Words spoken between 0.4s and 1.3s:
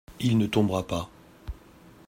tombera pas?